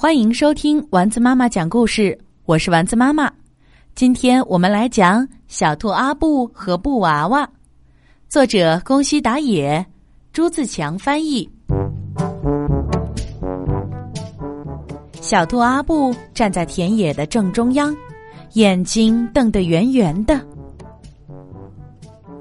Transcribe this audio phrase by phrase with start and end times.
[0.00, 3.28] 欢迎收听丸子妈妈讲故事，我是丸子妈妈。
[3.96, 7.44] 今天我们来讲《小兔阿布和布娃娃》，
[8.28, 9.84] 作者宫西达也，
[10.32, 11.50] 朱自强翻译。
[15.20, 17.92] 小兔阿布站在田野的正中央，
[18.52, 20.40] 眼睛瞪得圆圆的。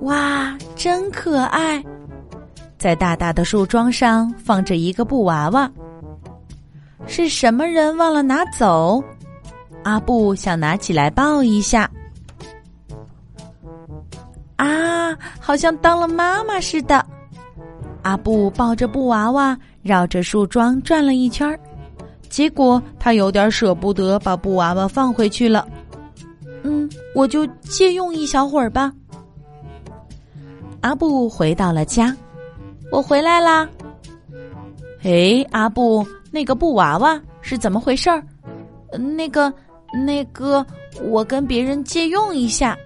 [0.02, 1.84] 哇，真可爱！
[2.78, 5.68] 在大大的树桩上放着一个布娃娃。
[7.08, 9.04] 是什么人忘了拿走？
[9.84, 11.90] 阿布想拿起来抱一下。
[14.58, 17.06] 啊，好像当了妈妈似的。
[18.02, 21.60] 阿布抱着布娃娃绕着树桩转了一圈儿，
[22.30, 25.68] 结果他有点舍不得把布娃娃放回去了。
[26.64, 28.92] 嗯，我就借用一小会儿吧。
[30.82, 32.16] 阿布回到了家，
[32.92, 33.68] 我回来啦。
[35.04, 36.06] 哎，阿布。
[36.38, 38.24] 那个布娃娃是怎么回事儿？
[38.96, 39.52] 那个，
[40.06, 40.64] 那个，
[41.02, 42.78] 我跟别人借用一下，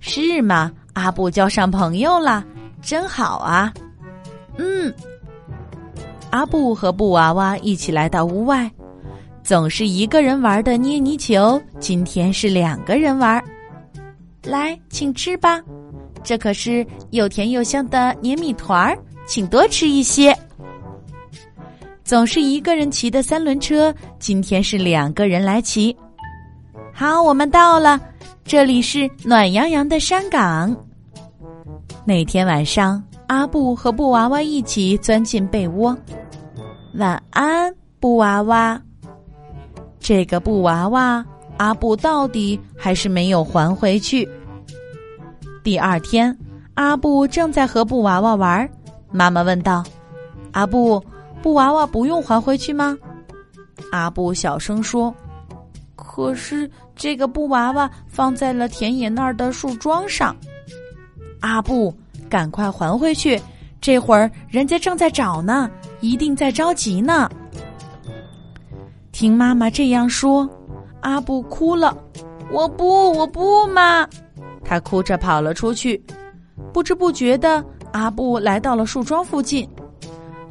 [0.00, 0.72] 是吗？
[0.94, 2.42] 阿布交上朋友了，
[2.80, 3.74] 真好啊！
[4.56, 4.90] 嗯，
[6.30, 8.70] 阿布和布娃娃一起来到屋外，
[9.42, 13.44] 总是一个人玩的捏泥球，今天是两个人玩。
[14.42, 15.62] 来，请吃吧，
[16.22, 18.96] 这可是又甜又香的粘米团儿，
[19.26, 20.34] 请多吃一些。
[22.06, 25.94] 总是一个人骑的三轮车，今天是两个人来骑。
[26.94, 28.00] 好，我们到了，
[28.44, 30.74] 这里是暖洋洋的山岗。
[32.04, 35.98] 那天晚上，阿布和布娃娃一起钻进被窝。
[36.94, 38.80] 晚安，布娃娃。
[39.98, 44.28] 这个布娃娃，阿布到底还是没有还回去。
[45.64, 46.38] 第二天，
[46.74, 48.70] 阿布正在和布娃娃玩，
[49.10, 49.82] 妈妈问道
[50.54, 51.02] ：“阿布。”
[51.46, 52.98] 布娃娃不用还回去吗？
[53.92, 55.14] 阿布小声说
[55.94, 60.36] ：“可是这个布娃娃放在了田野那儿的树桩上。”
[61.38, 61.94] 阿布，
[62.28, 63.40] 赶快还回去！
[63.80, 65.70] 这会儿人家正在找呢，
[66.00, 67.30] 一定在着急呢。
[69.12, 70.50] 听妈妈这样说，
[71.00, 71.96] 阿布哭了
[72.50, 74.04] ：“我不，我不嘛！”
[74.66, 76.04] 他哭着跑了出去。
[76.72, 79.64] 不知不觉的，阿布来到了树桩附近。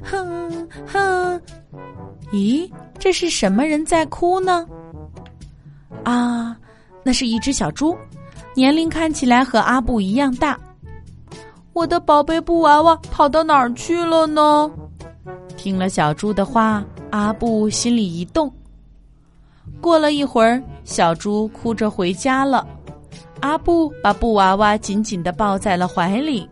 [0.05, 1.41] 哼哼，
[2.31, 4.65] 咦，这是什么人在哭呢？
[6.03, 6.55] 啊，
[7.03, 7.97] 那是一只小猪，
[8.53, 10.57] 年龄看起来和阿布一样大。
[11.73, 14.71] 我的宝贝布娃娃跑到哪儿去了呢？
[15.57, 18.51] 听了小猪的话，阿布心里一动。
[19.81, 22.65] 过了一会儿，小猪哭着回家了。
[23.41, 26.49] 阿布把布娃娃紧紧的抱在了怀里。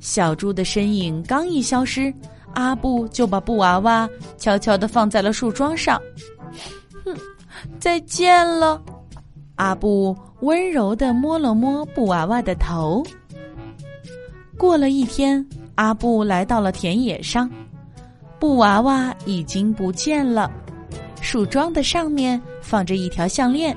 [0.00, 2.12] 小猪的身影刚一消失，
[2.54, 6.00] 阿布就把布娃娃悄悄的放在了树桩上。
[7.04, 7.14] 哼，
[7.78, 8.80] 再见了，
[9.56, 13.02] 阿布温柔的摸了摸布娃娃的头。
[14.56, 15.44] 过了一天，
[15.74, 17.50] 阿布来到了田野上，
[18.38, 20.50] 布娃娃已经不见了。
[21.20, 23.76] 树桩的上面放着一条项链，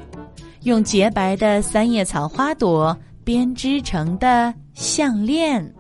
[0.64, 5.74] 用洁白的三叶草花朵编织成的项链。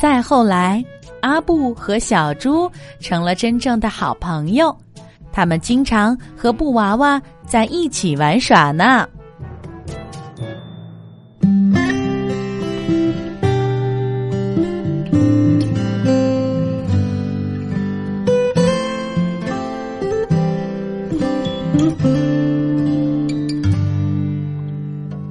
[0.00, 0.84] 再后来，
[1.22, 2.70] 阿布和小猪
[3.00, 4.74] 成了真正的好朋友，
[5.32, 9.08] 他们经常和布娃娃在一起玩耍呢。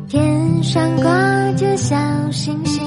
[0.09, 1.95] 天上挂着小
[2.31, 2.86] 星星。